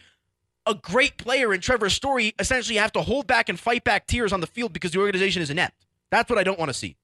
a 0.66 0.75
great 0.75 1.18
player 1.18 1.54
in 1.54 1.62
Trevor 1.62 1.89
Story 1.89 2.34
essentially 2.39 2.78
have 2.78 2.92
to 2.94 3.01
hold 3.01 3.25
back 3.25 3.50
and 3.50 3.60
fight 3.60 3.84
back 3.84 4.06
tears 4.07 4.34
on 4.34 4.42
the 4.42 4.48
field 4.48 4.74
because 4.74 4.92
the 4.92 5.00
organization 5.00 5.42
is 5.42 5.50
inept. 5.50 5.86
That's 6.12 6.30
what 6.30 6.38
I 6.38 6.44
don't 6.44 6.60
want 6.60 6.69
to 6.69 6.74
see. 6.74 6.98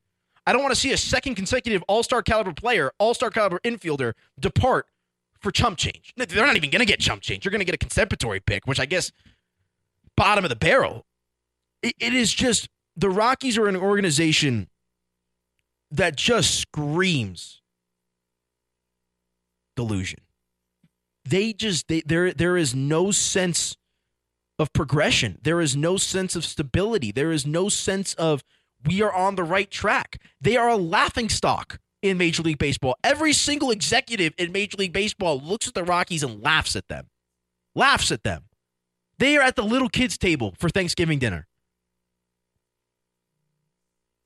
I 0.45 0.51
don't 0.51 0.61
want 0.61 0.73
to 0.73 0.79
see 0.79 0.91
a 0.91 0.97
second 0.97 1.35
consecutive 1.35 1.83
All 1.87 2.03
Star 2.03 2.21
caliber 2.21 2.53
player, 2.53 2.91
All 2.99 3.13
Star 3.13 3.29
caliber 3.29 3.59
infielder 3.63 4.13
depart 4.39 4.87
for 5.43 5.51
chump 5.51 5.77
change. 5.77 6.13
They're 6.15 6.45
not 6.45 6.55
even 6.55 6.69
going 6.69 6.79
to 6.79 6.85
get 6.85 6.99
chump 6.99 7.21
change. 7.21 7.45
You're 7.45 7.51
going 7.51 7.59
to 7.59 7.65
get 7.65 7.75
a 7.75 7.77
compensatory 7.77 8.39
pick, 8.39 8.65
which 8.65 8.79
I 8.79 8.85
guess 8.85 9.11
bottom 10.15 10.45
of 10.45 10.49
the 10.49 10.55
barrel. 10.55 11.05
It, 11.81 11.93
it 11.99 12.13
is 12.13 12.33
just 12.33 12.69
the 12.95 13.09
Rockies 13.09 13.57
are 13.57 13.67
an 13.67 13.75
organization 13.75 14.69
that 15.91 16.15
just 16.15 16.59
screams 16.59 17.61
delusion. 19.75 20.19
They 21.25 21.53
just 21.53 21.87
they, 21.87 22.01
there 22.01 22.33
there 22.33 22.57
is 22.57 22.73
no 22.73 23.11
sense 23.11 23.77
of 24.59 24.71
progression. 24.73 25.39
There 25.41 25.61
is 25.61 25.75
no 25.75 25.97
sense 25.97 26.35
of 26.35 26.45
stability. 26.45 27.11
There 27.11 27.31
is 27.31 27.45
no 27.45 27.69
sense 27.69 28.13
of 28.15 28.43
we 28.85 29.01
are 29.01 29.13
on 29.13 29.35
the 29.35 29.43
right 29.43 29.69
track. 29.71 30.21
They 30.41 30.57
are 30.57 30.69
a 30.69 30.75
laughing 30.75 31.29
stock 31.29 31.79
in 32.03 32.17
Major 32.17 32.43
League 32.43 32.59
Baseball. 32.59 32.95
Every 33.03 33.33
single 33.33 33.71
executive 33.71 34.33
in 34.37 34.51
Major 34.51 34.77
League 34.77 34.93
Baseball 34.93 35.39
looks 35.39 35.67
at 35.67 35.73
the 35.73 35.83
Rockies 35.83 36.21
and 36.21 36.43
laughs 36.43 36.75
at 36.75 36.89
them. 36.89 37.07
Laughs 37.73 38.11
at 38.11 38.23
them. 38.23 38.43
They 39.17 39.37
are 39.37 39.41
at 39.41 39.55
the 39.55 39.63
little 39.63 39.89
kids' 39.89 40.17
table 40.17 40.53
for 40.59 40.69
Thanksgiving 40.69 41.17
dinner. 41.17 41.47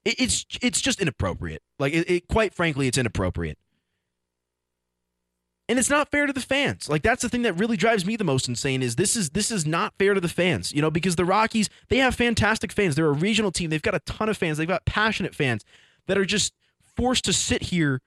it's 0.06 0.46
it's 0.62 0.82
just 0.82 1.02
inappropriate. 1.02 1.62
Like 1.80 1.94
it, 1.94 2.10
it, 2.10 2.28
quite 2.28 2.54
frankly, 2.54 2.88
it's 2.88 2.98
inappropriate. 2.98 3.58
And 5.70 5.78
it's 5.78 5.90
not 5.90 6.10
fair 6.10 6.26
to 6.26 6.32
the 6.32 6.40
fans. 6.40 6.88
Like 6.88 7.04
that's 7.04 7.22
the 7.22 7.30
thing 7.30 7.42
that 7.42 7.54
really 7.54 7.76
drives 7.76 8.06
me 8.06 8.16
the 8.16 8.24
most 8.24 8.48
insane 8.48 8.82
is 8.82 8.96
this 8.96 9.18
is 9.18 9.32
this 9.32 9.52
is 9.52 9.66
not 9.66 9.94
fair 10.00 10.14
to 10.14 10.22
the 10.22 10.30
fans. 10.30 10.74
You 10.74 10.82
know, 10.82 10.90
because 10.90 11.18
the 11.18 11.26
Rockies, 11.26 11.70
they 11.90 11.98
have 11.98 12.16
fantastic 12.16 12.72
fans. 12.72 12.96
They're 12.96 13.08
a 13.08 13.12
regional 13.12 13.52
team. 13.52 13.70
They've 13.70 13.82
got 13.82 13.96
a 13.96 14.00
ton 14.00 14.30
of 14.30 14.38
fans. 14.38 14.58
They've 14.58 14.68
got 14.68 14.86
passionate 14.86 15.36
fans 15.36 15.66
that 16.08 16.18
are 16.18 16.26
just 16.26 16.54
forced 16.98 17.26
to 17.26 17.34
sit 17.34 17.64
here 17.64 18.02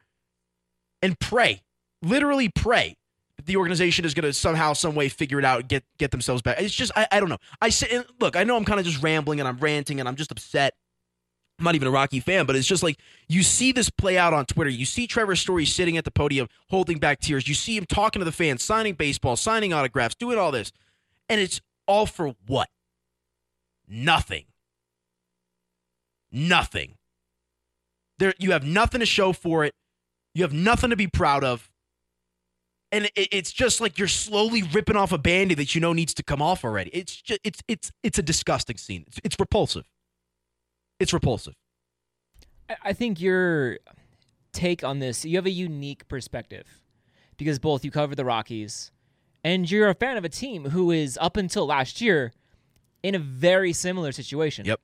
and 1.01 1.19
pray, 1.19 1.63
literally 2.03 2.49
pray 2.49 2.97
that 3.37 3.47
the 3.47 3.57
organization 3.57 4.05
is 4.05 4.13
going 4.13 4.25
to 4.25 4.33
somehow, 4.33 4.73
some 4.73 4.95
way 4.95 5.09
figure 5.09 5.39
it 5.39 5.45
out 5.45 5.61
and 5.61 5.69
get, 5.69 5.85
get 5.99 6.11
themselves 6.11 6.43
back. 6.43 6.61
It's 6.61 6.75
just, 6.75 6.93
I, 6.95 7.07
I 7.11 7.21
don't 7.21 7.29
know. 7.29 7.39
I 7.63 7.71
say, 7.71 8.03
look, 8.21 8.37
I 8.37 8.45
know 8.45 8.57
I'm 8.57 8.65
kind 8.65 8.81
of 8.81 8.85
just 8.85 9.03
rambling 9.03 9.41
and 9.41 9.49
I'm 9.49 9.57
ranting 9.59 10.01
and 10.01 10.09
I'm 10.09 10.17
just 10.17 10.31
upset. 10.31 10.75
I'm 11.59 11.65
not 11.65 11.75
even 11.75 11.89
a 11.89 11.91
Rocky 11.91 12.21
fan, 12.21 12.47
but 12.47 12.57
it's 12.57 12.67
just 12.67 12.83
like 12.83 12.99
you 13.29 13.43
see 13.43 13.71
this 13.71 13.91
play 13.91 14.17
out 14.17 14.33
on 14.33 14.47
Twitter. 14.47 14.71
You 14.71 14.87
see 14.87 15.07
Trevor 15.07 15.37
Story 15.37 15.67
sitting 15.67 15.99
at 15.99 16.05
the 16.05 16.11
podium 16.11 16.49
holding 16.71 16.99
back 16.99 17.21
tears. 17.21 17.47
You 17.49 17.55
see 17.55 17.77
him 17.77 17.85
talking 17.85 18.21
to 18.21 18.25
the 18.25 18.33
fans, 18.33 18.65
signing 18.65 18.95
baseball, 18.95 19.37
signing 19.37 19.75
autographs, 19.75 20.15
doing 20.15 20.39
all 20.39 20.51
this. 20.51 20.73
And 21.29 21.39
it's 21.39 21.61
all 21.87 22.07
for 22.07 22.35
what? 22.47 22.69
Nothing. 23.87 24.47
Nothing. 26.33 26.95
There, 28.21 28.35
you 28.39 28.53
have 28.53 28.65
nothing 28.65 29.01
to 29.01 29.07
show 29.07 29.33
for 29.33 29.65
it. 29.65 29.75
You 30.35 30.45
have 30.45 30.53
nothing 30.53 30.91
to 30.91 30.97
be 30.97 31.09
proud 31.09 31.43
of. 31.43 31.71
And 32.93 33.07
it, 33.17 33.29
it's 33.33 33.51
just 33.51 33.81
like 33.81 33.99
you're 33.99 34.09
slowly 34.09 34.63
ripping 34.63 34.95
off 34.95 35.11
a 35.11 35.19
band 35.19 35.53
that 35.53 35.75
you 35.75 35.81
know 35.81 35.93
needs 35.93 36.13
to 36.15 36.23
come 36.23 36.43
off 36.43 36.65
already. 36.65 36.91
It's 36.93 37.17
just, 37.17 37.41
it's 37.43 37.63
it's 37.67 37.91
it's 38.03 38.19
a 38.19 38.23
disgusting 38.23 38.77
scene. 38.77 39.05
It's, 39.07 39.21
it's 39.25 39.37
repulsive. 39.41 39.89
It's 40.99 41.13
repulsive. 41.13 41.55
I 42.85 42.93
think 42.93 43.21
your 43.21 43.79
take 44.53 44.85
on 44.85 44.99
this, 44.99 45.25
you 45.25 45.37
have 45.37 45.47
a 45.47 45.51
unique 45.51 46.07
perspective 46.07 46.67
because 47.37 47.59
both 47.59 47.85
you 47.85 47.91
cover 47.91 48.15
the 48.15 48.25
Rockies 48.25 48.91
and 49.43 49.69
you're 49.71 49.89
a 49.89 49.95
fan 49.95 50.17
of 50.17 50.25
a 50.25 50.29
team 50.29 50.67
who 50.67 50.91
is 50.91 51.19
up 51.21 51.37
until 51.37 51.67
last 51.67 52.01
year 52.01 52.33
in 53.03 53.15
a 53.15 53.19
very 53.19 53.73
similar 53.73 54.13
situation. 54.13 54.67
Yep. 54.67 54.81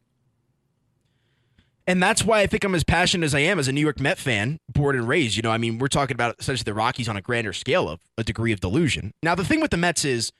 And 1.87 2.03
that's 2.03 2.25
why 2.25 2.41
I 2.41 2.47
think 2.47 2.65
I'm 2.65 2.75
as 2.75 2.83
passionate 2.83 3.25
as 3.25 3.35
I 3.35 3.41
am 3.41 3.59
as 3.59 3.69
a 3.69 3.73
New 3.73 3.81
York 3.81 4.01
Met 4.01 4.19
fan, 4.19 4.59
born 4.69 4.97
and 4.97 5.07
raised. 5.07 5.37
You 5.37 5.43
know, 5.43 5.53
I 5.53 5.59
mean, 5.59 5.79
we're 5.79 5.87
talking 5.89 6.15
about 6.15 6.35
essentially 6.39 6.65
the 6.65 6.75
Rockies 6.75 7.09
on 7.09 7.17
a 7.17 7.23
grander 7.23 7.53
scale 7.53 7.89
of 7.89 8.01
a 8.19 8.25
degree 8.25 8.53
of 8.53 8.61
delusion. 8.61 9.15
Now, 9.23 9.37
the 9.37 9.45
thing 9.45 9.61
with 9.61 9.71
the 9.71 9.77
Mets 9.77 10.05
is 10.05 10.33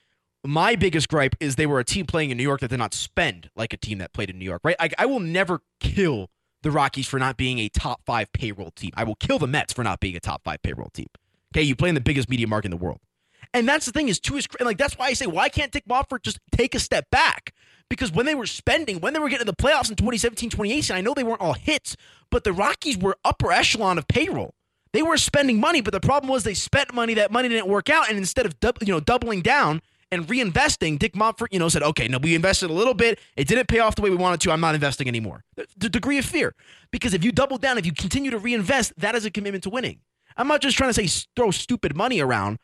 my 0.43 0.75
biggest 0.75 1.07
gripe 1.07 1.35
is 1.39 1.55
they 1.55 1.65
were 1.65 1.79
a 1.79 1.85
team 1.85 2.05
playing 2.05 2.31
in 2.31 2.37
New 2.37 2.43
York 2.43 2.59
that 2.61 2.69
did 2.69 2.79
not 2.79 2.93
spend 2.93 3.49
like 3.55 3.71
a 3.71 3.77
team 3.77 3.97
that 3.99 4.13
played 4.13 4.29
in 4.29 4.37
New 4.37 4.45
York, 4.45 4.61
right? 4.65 4.75
I, 4.79 4.89
I 4.97 5.05
will 5.05 5.21
never 5.21 5.61
kill 5.79 6.29
the 6.63 6.71
Rockies 6.71 7.07
for 7.07 7.17
not 7.17 7.37
being 7.37 7.59
a 7.59 7.69
top 7.69 8.01
five 8.05 8.31
payroll 8.33 8.71
team. 8.71 8.91
I 8.95 9.05
will 9.05 9.15
kill 9.15 9.39
the 9.39 9.47
Mets 9.47 9.71
for 9.71 9.83
not 9.83 9.99
being 9.99 10.15
a 10.15 10.19
top 10.19 10.43
five 10.43 10.61
payroll 10.61 10.89
team. 10.89 11.07
Okay, 11.53 11.61
you 11.61 11.75
play 11.75 11.89
in 11.89 11.95
the 11.95 12.01
biggest 12.01 12.29
media 12.29 12.47
market 12.47 12.67
in 12.67 12.71
the 12.71 12.83
world. 12.83 12.99
And 13.53 13.67
that's 13.67 13.85
the 13.85 13.91
thing 13.93 14.09
is, 14.09 14.19
to 14.21 14.35
is 14.35 14.47
like 14.59 14.77
that's 14.77 14.97
why 14.97 15.07
I 15.07 15.13
say, 15.13 15.27
why 15.27 15.47
can't 15.47 15.71
Dick 15.71 15.85
Monfort 15.87 16.23
just 16.23 16.39
take 16.51 16.75
a 16.75 16.79
step 16.79 17.09
back? 17.09 17.53
Because 17.89 18.11
when 18.11 18.25
they 18.25 18.35
were 18.35 18.45
spending, 18.45 18.99
when 18.99 19.13
they 19.13 19.19
were 19.19 19.29
getting 19.29 19.45
to 19.45 19.51
the 19.51 19.55
playoffs 19.55 19.89
in 19.89 19.95
2017, 19.95 20.49
2018, 20.49 20.95
I 20.95 21.01
know 21.01 21.13
they 21.13 21.23
weren't 21.23 21.41
all 21.41 21.53
hits, 21.53 21.95
but 22.29 22.43
the 22.43 22.51
Rockies 22.51 22.97
were 22.97 23.17
upper 23.23 23.51
echelon 23.51 23.97
of 23.97 24.07
payroll. 24.07 24.53
They 24.93 25.03
were 25.03 25.17
spending 25.17 25.59
money, 25.59 25.81
but 25.81 25.93
the 25.93 25.99
problem 25.99 26.29
was 26.29 26.43
they 26.43 26.53
spent 26.53 26.93
money. 26.93 27.13
That 27.13 27.31
money 27.31 27.49
didn't 27.49 27.67
work 27.67 27.89
out, 27.89 28.09
and 28.09 28.17
instead 28.17 28.45
of 28.45 28.55
you 28.81 28.93
know 28.93 28.99
doubling 28.99 29.41
down 29.41 29.81
and 30.11 30.25
reinvesting, 30.27 30.97
Dick 30.97 31.13
Monfort, 31.13 31.47
you 31.51 31.59
know 31.59 31.69
said, 31.69 31.83
okay, 31.83 32.07
no, 32.07 32.17
we 32.17 32.35
invested 32.35 32.69
a 32.69 32.73
little 32.73 32.93
bit. 32.93 33.19
It 33.35 33.47
didn't 33.47 33.67
pay 33.67 33.79
off 33.79 33.95
the 33.95 34.01
way 34.01 34.09
we 34.09 34.15
wanted 34.15 34.41
to. 34.41 34.51
I'm 34.51 34.61
not 34.61 34.75
investing 34.75 35.07
anymore. 35.07 35.43
The, 35.55 35.67
the 35.77 35.89
degree 35.89 36.17
of 36.17 36.25
fear, 36.25 36.55
because 36.91 37.13
if 37.13 37.23
you 37.23 37.31
double 37.31 37.57
down, 37.57 37.77
if 37.77 37.85
you 37.85 37.91
continue 37.91 38.31
to 38.31 38.39
reinvest, 38.39 38.93
that 38.97 39.15
is 39.15 39.25
a 39.25 39.31
commitment 39.31 39.63
to 39.63 39.69
winning. 39.69 39.99
I'm 40.37 40.47
not 40.47 40.61
just 40.61 40.77
trying 40.77 40.91
to 40.91 41.07
say 41.07 41.25
throw 41.35 41.51
stupid 41.51 41.95
money 41.95 42.19
around, 42.19 42.59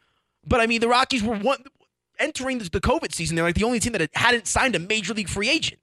but 0.46 0.60
I 0.60 0.68
mean 0.68 0.80
the 0.82 0.88
Rockies 0.88 1.24
were 1.24 1.38
one 1.38 1.63
entering 2.20 2.60
the 2.60 2.70
COVID 2.70 3.13
season. 3.13 3.36
They're 3.36 3.46
like 3.46 3.55
the 3.55 3.63
only 3.63 3.79
team 3.79 3.93
that 3.93 4.10
hadn't 4.13 4.48
signed 4.48 4.75
a 4.75 4.79
major 4.79 5.13
league 5.13 5.29
free 5.29 5.50
agent. 5.50 5.79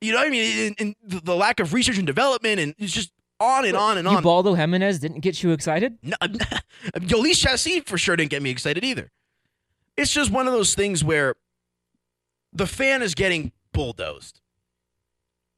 You 0.00 0.12
know 0.12 0.18
what 0.18 0.28
I 0.28 0.30
mean? 0.30 0.74
And, 0.78 0.94
the 1.02 1.34
lack 1.34 1.58
of 1.58 1.72
research 1.72 1.96
and 1.96 2.06
development, 2.06 2.60
and 2.60 2.74
it's 2.78 2.92
just 2.92 3.10
on 3.40 3.64
and 3.64 3.76
on 3.76 3.98
and 3.98 4.06
on. 4.06 4.18
Ubaldo 4.18 4.54
Jimenez 4.54 4.98
didn't 4.98 5.20
get 5.20 5.42
you 5.42 5.52
excited? 5.52 5.98
No, 6.02 6.16
Jhoulys 6.22 7.42
Chacín 7.42 7.86
for 7.86 7.98
sure 7.98 8.16
didn't 8.16 8.30
get 8.30 8.42
me 8.42 8.50
excited 8.50 8.84
either. 8.84 9.10
It's 9.96 10.12
just 10.12 10.30
one 10.30 10.46
of 10.46 10.52
those 10.52 10.74
things 10.74 11.02
where 11.02 11.34
the 12.52 12.66
fan 12.66 13.02
is 13.02 13.14
getting 13.14 13.52
bulldozed. 13.72 14.40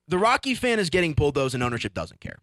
The 0.06 0.18
Rocky 0.18 0.54
fan 0.54 0.78
is 0.78 0.88
getting 0.88 1.12
bulldozed, 1.12 1.54
and 1.54 1.62
ownership 1.62 1.92
doesn't 1.92 2.20
care. 2.20 2.38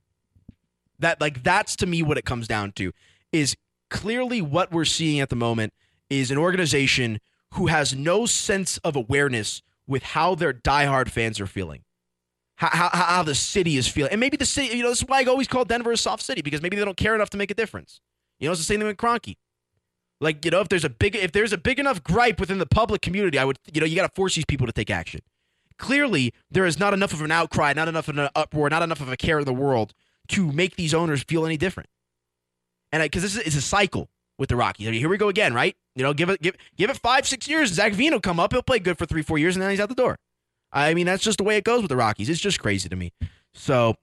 That 0.99 1.19
like 1.19 1.43
that's 1.43 1.75
to 1.77 1.85
me 1.85 2.03
what 2.03 2.17
it 2.17 2.25
comes 2.25 2.47
down 2.47 2.73
to 2.73 2.91
is 3.31 3.55
clearly 3.89 4.41
what 4.41 4.71
we're 4.71 4.85
seeing 4.85 5.19
at 5.19 5.29
the 5.29 5.35
moment 5.35 5.73
is 6.09 6.31
an 6.31 6.37
organization 6.37 7.19
who 7.53 7.67
has 7.67 7.95
no 7.95 8.25
sense 8.25 8.77
of 8.79 8.95
awareness 8.95 9.61
with 9.87 10.03
how 10.03 10.35
their 10.35 10.53
diehard 10.53 11.09
fans 11.09 11.39
are 11.39 11.47
feeling. 11.47 11.83
How, 12.57 12.69
how, 12.69 12.89
how 12.89 13.23
the 13.23 13.35
city 13.35 13.75
is 13.75 13.87
feeling. 13.87 14.11
And 14.11 14.19
maybe 14.19 14.37
the 14.37 14.45
city, 14.45 14.77
you 14.77 14.83
know, 14.83 14.89
this 14.89 14.99
is 14.99 15.07
why 15.07 15.21
I 15.21 15.25
always 15.25 15.47
call 15.47 15.65
Denver 15.65 15.91
a 15.91 15.97
soft 15.97 16.23
city 16.23 16.41
because 16.41 16.61
maybe 16.61 16.77
they 16.77 16.85
don't 16.85 16.95
care 16.95 17.13
enough 17.13 17.29
to 17.31 17.37
make 17.37 17.51
a 17.51 17.53
difference. 17.53 17.99
You 18.39 18.47
know, 18.47 18.53
it's 18.53 18.61
the 18.61 18.65
same 18.65 18.79
thing 18.79 18.87
with 18.87 18.97
Kroenke. 18.97 19.35
Like, 20.21 20.45
you 20.45 20.51
know, 20.51 20.61
if 20.61 20.69
there's 20.69 20.85
a 20.85 20.89
big 20.89 21.15
if 21.15 21.33
there's 21.33 21.51
a 21.51 21.57
big 21.57 21.79
enough 21.79 22.01
gripe 22.01 22.39
within 22.39 22.57
the 22.57 22.65
public 22.65 23.01
community, 23.01 23.37
I 23.37 23.43
would 23.43 23.59
you 23.73 23.81
know, 23.81 23.85
you 23.85 23.95
gotta 23.95 24.13
force 24.15 24.35
these 24.35 24.45
people 24.45 24.65
to 24.65 24.71
take 24.71 24.89
action. 24.89 25.19
Clearly, 25.77 26.33
there 26.49 26.65
is 26.65 26.79
not 26.79 26.93
enough 26.93 27.11
of 27.11 27.21
an 27.21 27.31
outcry, 27.31 27.73
not 27.73 27.89
enough 27.89 28.07
of 28.07 28.17
an 28.17 28.29
uproar, 28.33 28.69
not 28.69 28.81
enough 28.81 29.01
of 29.01 29.11
a 29.11 29.17
care 29.17 29.39
in 29.39 29.45
the 29.45 29.53
world 29.53 29.93
to 30.29 30.51
make 30.53 30.77
these 30.77 30.93
owners 30.93 31.23
feel 31.23 31.45
any 31.45 31.57
different. 31.57 31.89
And 32.93 33.03
because 33.03 33.23
this 33.23 33.35
is 33.35 33.55
a 33.55 33.61
cycle 33.61 34.09
with 34.37 34.47
the 34.47 34.55
Rockies. 34.55 34.87
I 34.87 34.91
mean, 34.91 35.01
here 35.01 35.09
we 35.09 35.17
go 35.17 35.27
again, 35.27 35.53
right? 35.53 35.75
You 35.95 36.03
know, 36.03 36.13
give 36.13 36.29
it 36.29 36.41
give 36.41 36.55
give 36.75 36.89
it 36.89 36.97
five 36.97 37.27
six 37.27 37.47
years. 37.47 37.71
Zac 37.71 37.97
will 37.97 38.19
come 38.19 38.39
up. 38.39 38.51
He'll 38.51 38.61
play 38.61 38.79
good 38.79 38.97
for 38.97 39.05
three 39.05 39.21
four 39.21 39.37
years, 39.37 39.55
and 39.55 39.63
then 39.63 39.69
he's 39.69 39.79
out 39.79 39.89
the 39.89 39.95
door. 39.95 40.17
I 40.71 40.93
mean, 40.93 41.05
that's 41.05 41.23
just 41.23 41.37
the 41.37 41.43
way 41.43 41.55
it 41.55 41.63
goes 41.63 41.81
with 41.81 41.89
the 41.89 41.95
Rockies. 41.95 42.29
It's 42.29 42.41
just 42.41 42.59
crazy 42.59 42.89
to 42.89 42.95
me. 42.95 43.13
So 43.53 43.95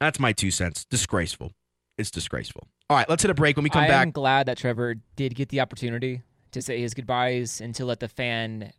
that's 0.00 0.20
my 0.20 0.32
two 0.32 0.52
cents. 0.52 0.84
Disgraceful. 0.84 1.52
It's 1.98 2.10
disgraceful. 2.10 2.68
All 2.88 2.96
right, 2.96 3.08
let's 3.08 3.22
hit 3.22 3.30
a 3.30 3.34
break. 3.34 3.56
When 3.56 3.64
we 3.64 3.70
come 3.70 3.84
I 3.84 3.88
back, 3.88 4.02
I'm 4.02 4.12
glad 4.12 4.46
that 4.46 4.58
Trevor 4.58 4.96
did 5.16 5.34
get 5.34 5.48
the 5.48 5.60
opportunity 5.60 6.22
to 6.52 6.62
say 6.62 6.80
his 6.80 6.94
goodbyes 6.94 7.60
and 7.60 7.74
to 7.74 7.84
let 7.84 8.00
the 8.00 8.08
fan 8.08 8.72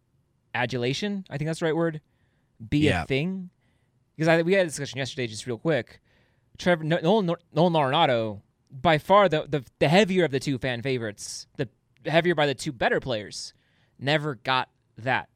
adulation. 0.56 1.26
I 1.30 1.38
think 1.38 1.48
that's 1.48 1.60
the 1.60 1.66
right 1.66 1.76
word. 1.76 2.00
Be 2.70 2.80
yeah. 2.80 3.04
a 3.04 3.06
thing. 3.06 3.50
Because 4.16 4.28
I, 4.28 4.42
we 4.44 4.54
had 4.54 4.66
a 4.66 4.70
discussion 4.70 5.00
yesterday, 5.00 5.28
just 5.28 5.48
real 5.48 5.58
quick. 5.58 6.00
Trevor 6.58 6.84
Nolan, 6.84 7.36
Nolan 7.54 7.74
Arenado, 7.74 8.42
by 8.82 8.98
far 8.98 9.30
the, 9.30 9.46
the 9.48 9.64
the 9.80 9.88
heavier 9.88 10.26
of 10.26 10.32
the 10.32 10.40
two 10.40 10.58
fan 10.58 10.82
favorites, 10.82 11.48
the 11.58 11.70
heavier 12.06 12.36
by 12.36 12.46
the 12.46 12.56
two 12.56 12.72
better 12.72 13.00
players, 13.00 13.54
never 14.00 14.36
got 14.36 14.70
that. 14.98 15.30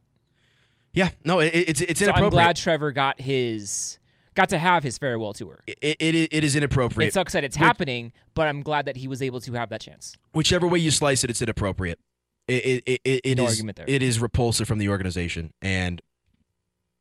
Yeah, 0.94 1.10
no, 1.24 1.40
it, 1.40 1.52
it's 1.54 1.82
it's 1.82 2.00
so 2.00 2.06
inappropriate. 2.06 2.26
I'm 2.26 2.30
glad 2.32 2.56
Trevor 2.56 2.92
got 2.92 3.22
his 3.22 4.00
got 4.34 4.50
to 4.50 4.58
have 4.58 4.84
his 4.84 4.98
farewell 4.98 5.34
tour. 5.34 5.60
It, 5.68 5.98
it, 6.00 6.34
it 6.34 6.44
is 6.44 6.56
inappropriate. 6.56 7.10
It 7.10 7.14
sucks 7.14 7.34
that 7.34 7.44
it's 7.44 7.58
Which, 7.58 7.66
happening, 7.66 8.14
but 8.34 8.48
I'm 8.48 8.62
glad 8.62 8.86
that 8.86 8.98
he 8.98 9.08
was 9.08 9.22
able 9.22 9.40
to 9.42 9.54
have 9.54 9.70
that 9.70 9.82
chance. 9.82 10.16
Whichever 10.34 10.68
way 10.68 10.80
you 10.80 10.92
slice 10.92 11.24
it, 11.24 11.30
it's 11.30 11.42
inappropriate. 11.42 12.00
It 12.48 12.84
it, 12.86 13.02
it, 13.04 13.22
it 13.24 13.38
no 13.38 13.46
is, 13.46 13.64
It 13.88 14.02
is 14.02 14.20
repulsive 14.20 14.68
from 14.68 14.80
the 14.80 14.90
organization, 14.90 15.54
and 15.62 16.02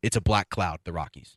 it's 0.02 0.16
a 0.16 0.20
black 0.20 0.50
cloud. 0.50 0.80
The 0.84 0.92
Rockies. 0.92 1.34